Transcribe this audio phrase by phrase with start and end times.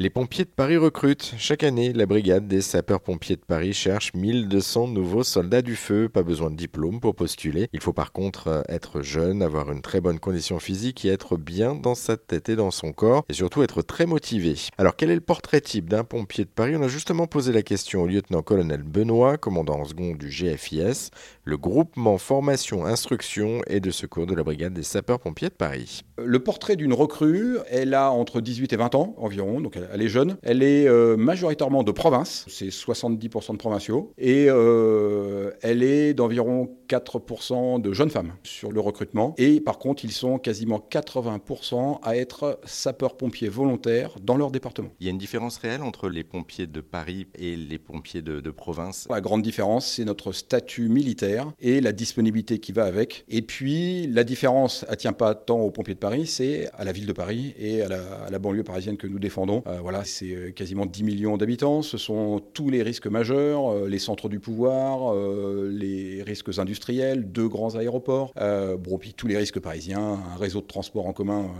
[0.00, 1.34] Les pompiers de Paris recrutent.
[1.36, 6.08] Chaque année, la brigade des sapeurs-pompiers de Paris cherche 1200 nouveaux soldats du feu.
[6.08, 7.68] Pas besoin de diplôme pour postuler.
[7.74, 11.36] Il faut par contre euh, être jeune, avoir une très bonne condition physique et être
[11.36, 14.54] bien dans sa tête et dans son corps et surtout être très motivé.
[14.78, 16.76] Alors quel est le portrait type d'un pompier de Paris?
[16.76, 21.10] On a justement posé la question au lieutenant-colonel Benoît, commandant en second du GFIS,
[21.44, 26.04] le groupement formation, instruction et de secours de la brigade des sapeurs-pompiers de Paris.
[26.16, 30.36] Le portrait d'une recrue, elle a entre 18 et 20 ans environ, donc est jeune.
[30.42, 36.70] Elle est euh, majoritairement de province, c'est 70% de provinciaux, et euh, elle est d'environ
[36.90, 39.34] 4% de jeunes femmes sur le recrutement.
[39.38, 44.90] Et par contre, ils sont quasiment 80% à être sapeurs-pompiers volontaires dans leur département.
[44.98, 48.40] Il y a une différence réelle entre les pompiers de Paris et les pompiers de,
[48.40, 49.06] de province?
[49.10, 53.24] La grande différence, c'est notre statut militaire et la disponibilité qui va avec.
[53.28, 56.92] Et puis, la différence, elle tient pas tant aux pompiers de Paris, c'est à la
[56.92, 59.62] ville de Paris et à la, banlieue parisienne que nous défendons.
[59.66, 61.82] Euh, voilà, c'est euh, quasiment 10 millions d'habitants.
[61.82, 65.14] Ce sont tous les risques majeurs, euh, les centres du pouvoir,
[65.70, 66.79] les risques industriels,
[67.16, 71.50] deux grands aéroports, bon, puis tous les risques parisiens, un réseau de transport en commun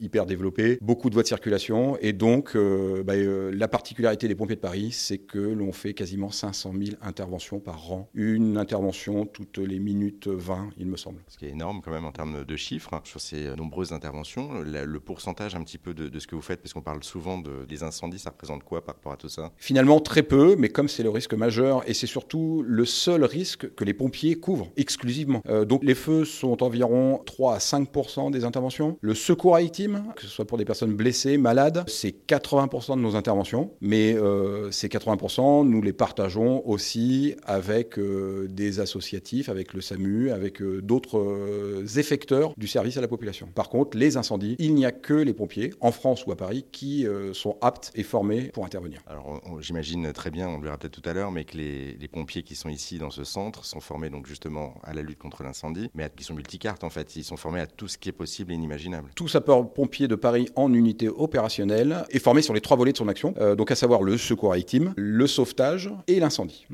[0.00, 1.96] hyper développé, beaucoup de voies de circulation.
[2.00, 2.56] Et donc,
[3.04, 7.60] bah, la particularité des pompiers de Paris, c'est que l'on fait quasiment 500 000 interventions
[7.60, 8.08] par an.
[8.14, 11.22] Une intervention toutes les minutes 20, il me semble.
[11.28, 14.60] Ce qui est énorme quand même en termes de chiffres sur ces nombreuses interventions.
[14.62, 17.64] Le, pourcentage un petit peu de, ce que vous faites, parce qu'on parle souvent de,
[17.66, 19.52] des incendies, ça représente quoi par rapport à tout ça?
[19.56, 23.74] Finalement, très peu, mais comme c'est le risque majeur, et c'est surtout le seul risque
[23.74, 25.42] que les pompiers couvrent exclusivement.
[25.48, 28.96] Euh, donc les feux sont environ 3 à 5% des interventions.
[29.00, 33.00] Le secours à victimes, que ce soit pour des personnes blessées, malades, c'est 80% de
[33.00, 39.72] nos interventions, mais euh, ces 80% nous les partageons aussi avec euh, des associatifs, avec
[39.72, 43.48] le SAMU, avec d'autres effecteurs du service à la population.
[43.54, 46.64] Par contre, les incendies, il n'y a que les pompiers, en France ou à Paris,
[46.72, 49.02] qui sont aptes et formés pour intervenir.
[49.06, 52.42] Alors, j'imagine très bien, on le verra peut-être tout à l'heure, mais que les, pompiers
[52.42, 55.90] qui sont ici dans ce centre sont formés donc justement à la lutte contre l'incendie,
[55.94, 57.16] mais qui sont multicartes en fait.
[57.16, 59.10] Ils sont formés à tout ce qui est possible et inimaginable.
[59.14, 63.08] Tout sapeur-pompier de Paris en unité opérationnelle est formé sur les trois volets de son
[63.08, 66.66] action, euh, donc à savoir le secours à victime, le sauvetage et l'incendie.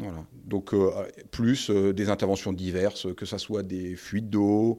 [0.45, 0.91] Donc euh,
[1.31, 4.79] plus des interventions diverses, que ce soit des fuites d'eau,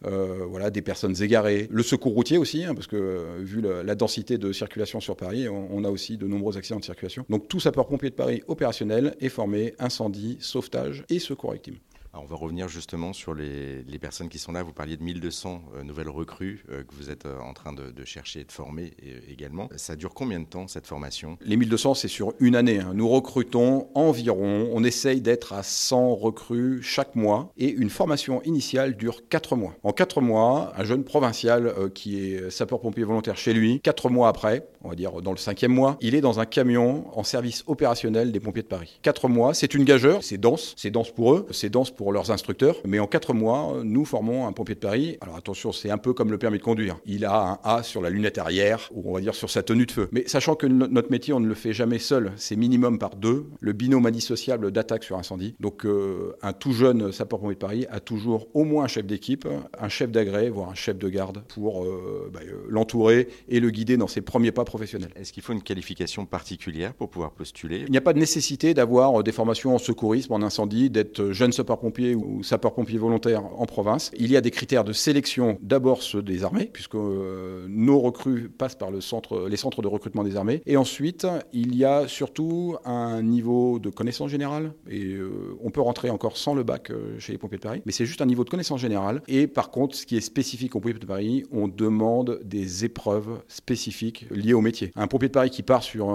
[0.49, 4.37] voilà, des personnes égarées, le secours routier aussi, hein, parce que euh, vu la, densité
[4.37, 7.25] de circulation sur Paris, on, a aussi de nombreux accidents de circulation.
[7.29, 11.75] Donc tout sapeur-pompier de Paris opérationnel est formé incendie, sauvetage et secours victime
[12.13, 14.63] on va revenir justement sur les, personnes qui sont là.
[14.63, 18.03] Vous parliez de 1200 euh, nouvelles recrues euh, que vous êtes euh, en train de,
[18.03, 18.93] chercher et de former
[19.29, 19.69] également.
[19.75, 21.37] Ça dure combien de temps cette formation?
[21.41, 22.79] Les 1200, c'est sur une année.
[22.79, 22.93] Hein.
[22.95, 28.97] Nous recrutons environ, on essaye d'être à 100 recrues chaque mois et une formation initiale
[28.97, 29.75] dure 4 mois.
[29.83, 34.67] En 4 mois, un jeune provincial qui est sapeur-pompier volontaire chez lui, 4 mois après,
[34.83, 38.31] on va dire dans le cinquième mois, il est dans un camion en service opérationnel
[38.31, 38.99] des pompiers de Paris.
[39.03, 42.13] 4 mois, c'est une gageure, c'est dense, c'est dense pour eux, c'est dense pour pour
[42.13, 42.77] leurs instructeurs.
[42.83, 45.17] Mais en quatre mois, nous formons un pompier de Paris.
[45.21, 46.97] Alors attention, c'est un peu comme le permis de conduire.
[47.05, 49.85] Il a un A sur la lunette arrière, ou on va dire sur sa tenue
[49.85, 50.09] de feu.
[50.11, 53.45] Mais sachant que notre métier, on ne le fait jamais seul, c'est minimum par deux.
[53.59, 55.53] Le binôme indissociable d'attaque sur incendie.
[55.59, 59.47] Donc euh, un tout jeune sapeur-pompier de Paris a toujours au moins un chef d'équipe,
[59.77, 63.69] un chef d'agré, voire un chef de garde pour euh, bah, euh, l'entourer et le
[63.69, 65.11] guider dans ses premiers pas professionnels.
[65.15, 67.83] Est-ce qu'il faut une qualification particulière pour pouvoir postuler?
[67.85, 71.51] Il n'y a pas de nécessité d'avoir des formations en secourisme, en incendie, d'être jeune
[71.51, 74.11] sapeur-pompier ou sapeurs-pompiers volontaires en province.
[74.17, 78.49] Il y a des critères de sélection, d'abord ceux des armées, puisque euh, nos recrues
[78.49, 80.61] passent par le centre, les centres de recrutement des armées.
[80.65, 84.73] Et ensuite, il y a surtout un niveau de connaissance générale.
[84.89, 87.81] Et euh, on peut rentrer encore sans le bac euh, chez les pompiers de Paris,
[87.85, 89.21] mais c'est juste un niveau de connaissance générale.
[89.27, 93.41] Et par contre, ce qui est spécifique aux pompiers de Paris, on demande des épreuves
[93.47, 94.91] spécifiques liées au métier.
[94.95, 96.09] Un pompier de Paris qui part sur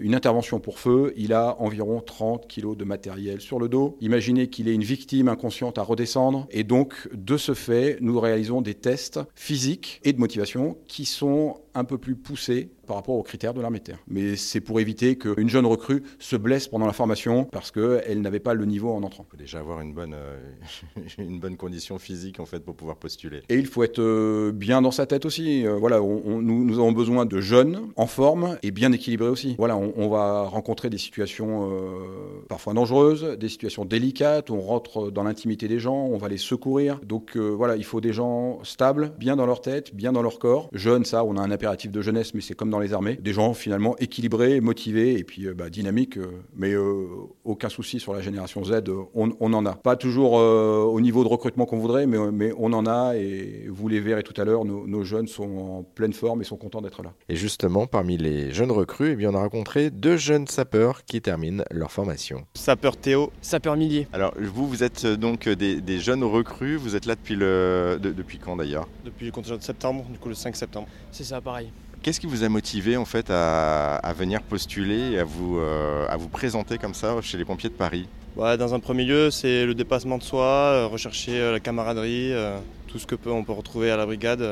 [0.00, 3.96] une intervention pour feu, il a environ 30 kilos de matériel sur le dos.
[4.00, 6.46] Imaginez qu'il est une victime inconsciente à redescendre.
[6.50, 11.60] Et donc, de ce fait, nous réalisons des tests physiques et de motivation qui sont
[11.74, 13.98] un peu plus poussés par rapport aux critères de l'armée de terre.
[14.06, 18.40] Mais c'est pour éviter qu'une jeune recrue se blesse pendant la formation parce qu'elle n'avait
[18.40, 19.24] pas le niveau en entrant.
[19.28, 20.38] Il faut déjà avoir une bonne, euh,
[21.18, 23.42] une bonne condition physique en fait pour pouvoir postuler.
[23.48, 25.66] Et il faut être euh, bien dans sa tête aussi.
[25.66, 29.56] Euh, voilà, on, nous, nous, avons besoin de jeunes en forme et bien équilibrés aussi.
[29.58, 31.70] Voilà, on, va rencontrer des situations
[32.48, 34.50] parfois dangereuses, des situations délicates.
[34.50, 37.00] On rentre dans l'intimité des gens, on va les secourir.
[37.02, 40.68] Donc voilà, il faut des gens stables, bien dans leur tête, bien dans leur corps.
[40.72, 43.16] Jeunes, ça, on a un appel impératif de jeunesse, mais c'est comme dans les armées.
[43.16, 46.18] Des gens finalement équilibrés, motivés et puis bah, dynamiques.
[46.54, 46.74] mais
[47.44, 48.82] aucun souci sur la génération Z,
[49.14, 49.72] on, en a.
[49.72, 53.16] Pas toujours au niveau de recrutement qu'on voudrait, mais, mais, on en a.
[53.16, 56.44] Et vous les verrez tout à l'heure, nos, nos, jeunes sont en pleine forme et
[56.44, 57.12] sont contents d'être là.
[57.28, 61.20] Et justement, parmi les jeunes recrues, eh bien, on a rencontré deux jeunes sapeurs qui
[61.20, 62.44] terminent leur formation.
[62.54, 64.06] Sapeur Théo, sapeur Millier.
[64.12, 66.76] Alors vous, vous êtes donc des, jeunes recrues.
[66.76, 68.88] Vous êtes là depuis le depuis quand d'ailleurs?
[69.04, 70.88] Depuis le contingent de septembre, du coup le 5 septembre.
[71.10, 71.53] C'est ça, pareil.
[72.02, 76.16] Qu'est-ce qui vous a motivé en fait à, venir postuler et à vous, euh, à
[76.16, 78.06] vous présenter comme ça chez les pompiers de Paris?
[78.36, 82.32] Dans un premier lieu, c'est le dépassement de soi, euh, rechercher euh, la camaraderie,
[82.88, 84.46] tout ce que peut, on peut retrouver à la brigade,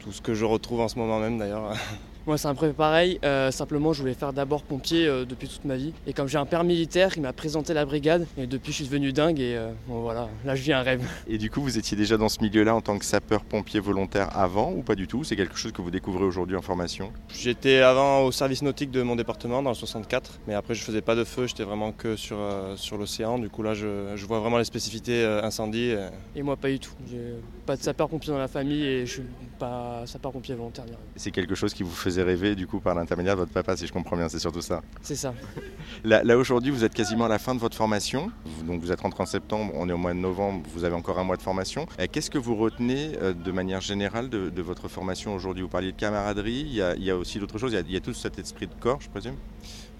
[0.00, 1.74] tout ce que je retrouve en ce moment même d'ailleurs.
[2.26, 3.20] Moi, c'est un peu pareil.
[3.24, 5.92] Euh, simplement, je voulais faire d'abord pompier euh, depuis toute ma vie.
[6.08, 8.26] Et comme j'ai un père militaire, il m'a présenté la brigade.
[8.36, 9.38] Et depuis, je suis devenu dingue.
[9.38, 11.08] Et euh, bon, voilà, là, je vis un rêve.
[11.28, 14.72] Et du coup, vous étiez déjà dans ce milieu-là en tant que sapeur-pompier volontaire avant
[14.72, 15.22] ou pas du tout?
[15.22, 17.12] C'est quelque chose que vous découvrez aujourd'hui en formation?
[17.28, 20.40] J'étais avant au service nautique de mon département, dans le 64.
[20.48, 21.46] Mais après, je faisais pas de feu.
[21.46, 22.38] J'étais vraiment que sur,
[22.74, 23.38] sur l'océan.
[23.38, 25.94] Du coup, là, je, je, vois vraiment les spécificités incendie.
[26.34, 26.42] Et...
[26.42, 26.90] moi, pas du tout.
[27.08, 27.36] J'ai
[27.66, 29.22] pas de sapeur-pompier dans la famille et je suis
[29.60, 30.86] pas sapeur-pompier volontaire.
[31.14, 33.86] C'est quelque chose qui vous faisait rêver du coup par l'intermédiaire de votre papa, si
[33.86, 34.82] je comprends bien, c'est surtout ça.
[35.02, 35.34] C'est ça.
[36.04, 38.30] Là, aujourd'hui, vous êtes quasiment à la fin de votre formation.
[38.66, 41.18] Donc vous êtes rentré en septembre, on est au mois de novembre, vous avez encore
[41.18, 41.86] un mois de formation.
[42.12, 45.62] Qu'est-ce que vous retenez euh, de manière générale de, votre formation aujourd'hui?
[45.62, 48.38] Vous parliez de camaraderie, il y a, aussi d'autres choses, il y, a, tout cet
[48.38, 49.36] esprit de corps, je présume?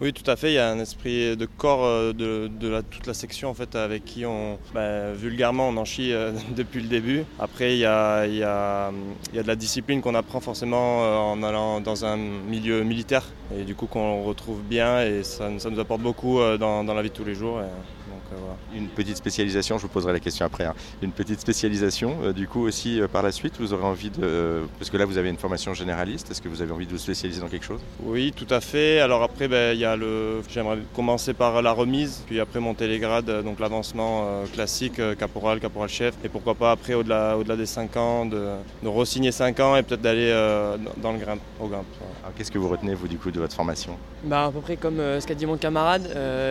[0.01, 0.51] Oui, tout à fait.
[0.51, 4.05] Il y a un esprit de corps euh, de, toute la section en fait, avec
[4.05, 7.25] qui on, bah, vulgairement, on en chie euh, depuis le début.
[7.39, 12.83] Après, il y a, de la discipline qu'on apprend forcément en allant dans un milieu
[12.85, 13.25] militaire
[13.57, 17.15] et du coup qu'on retrouve bien et ça, nous apporte beaucoup dans, la vie de
[17.15, 17.61] tous les jours.
[18.33, 18.37] Euh,
[18.77, 20.65] Une petite spécialisation, je vous poserai la question après.
[20.65, 20.75] Hein.
[21.03, 24.65] Une petite spécialisation, euh, du coup aussi euh, par la suite, vous aurez envie de...
[24.79, 26.99] parce que là vous avez une formation généraliste, est-ce que vous avez envie de vous
[26.99, 27.81] spécialiser dans quelque chose?
[28.03, 29.01] Oui, tout à fait.
[29.01, 30.43] Alors après, ben, il y a le...
[30.49, 36.15] j'aimerais commencer par la remise, puis après monter les grades, donc l'avancement classique, caporal, caporal-chef,
[36.25, 38.47] et pourquoi pas après au-delà, au-delà des 5 ans, de,
[38.83, 40.31] de re-signer 5 ans et peut-être d'aller
[41.03, 41.87] dans le grimpe, au grimpe.
[42.37, 44.99] Qu'est-ce que vous retenez vous du coup de votre formation bah, À peu près comme
[44.99, 46.09] ce qu'a dit mon camarade,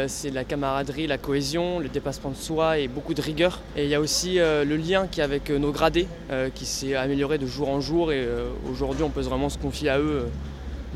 [0.08, 1.46] c'est la camaraderie, la cohésion
[1.80, 3.62] le dépassement de soi et beaucoup de rigueur.
[3.76, 6.66] Et il y a aussi euh, le lien qui avec euh, nos gradés euh, qui
[6.66, 8.28] s'est amélioré de jour en jour et
[8.70, 10.28] aujourd'hui on peut vraiment se confier à eux.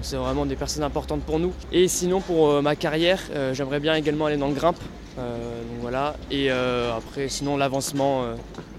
[0.01, 1.53] c'est vraiment des personnes importantes pour nous.
[1.71, 3.19] Et sinon pour ma carrière,
[3.53, 4.79] j'aimerais bien également aller dans le grimpe.
[5.17, 6.15] donc voilà.
[6.31, 8.25] Et après sinon l'avancement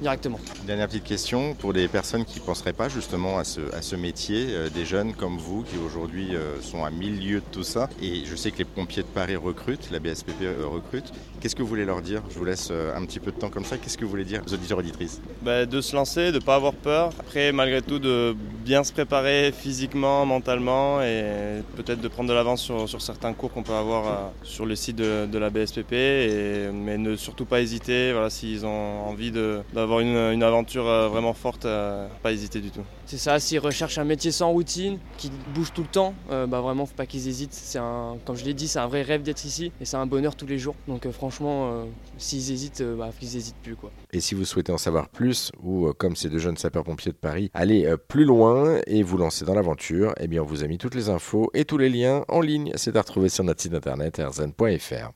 [0.00, 0.38] directement.
[0.66, 3.96] Dernière petite question pour des personnes qui ne penseraient pas justement à ce, à ce
[3.96, 7.88] métier, euh, des jeunes comme vous qui aujourd'hui euh, sont à milieu de tout ça.
[8.02, 11.12] Et je sais que les pompiers de Paris recrutent, la BSPP euh, recrute.
[11.40, 12.22] Qu'est-ce que vous voulez leur dire?
[12.30, 13.78] Je vous laisse un petit peu de temps comme ça.
[13.78, 15.22] Qu'est-ce que vous voulez dire aux auditeurs auditrices?
[15.40, 17.12] Bah, De se lancer, de ne pas avoir peur.
[17.18, 22.60] Après, malgré tout, de bien se préparer physiquement, mentalement et peut-être de prendre de l'avance
[22.60, 25.92] sur, sur, certains cours qu'on peut avoir sur le site de, de la BSPP.
[25.92, 31.32] Et, mais ne surtout pas hésiter voilà, s'ils ont envie d'avoir une, aventure euh, vraiment
[31.32, 32.82] forte, euh, pas hésiter du tout.
[33.06, 36.60] C'est ça, s'ils recherchent un métier sans routine, qui bouge tout le temps, euh, bah
[36.60, 37.52] vraiment, faut pas qu'ils hésitent.
[37.52, 40.06] C'est un, comme je l'ai dit, c'est un vrai rêve d'être ici et c'est un
[40.06, 40.76] bonheur tous les jours.
[40.86, 41.84] Donc franchement,
[42.18, 43.90] s'ils hésitent, bah, ils hésitent plus quoi.
[44.12, 47.50] Et si vous souhaitez en savoir plus, ou comme ces deux jeunes sapeurs-pompiers de Paris,
[47.54, 50.94] allez plus loin et vous lancer dans l'aventure, eh bien on vous a mis toutes
[50.94, 52.70] les infos et tous les liens en ligne.
[52.76, 55.08] C'est à retrouver sur notre site internet rzn.fr.